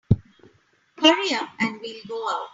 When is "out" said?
2.27-2.47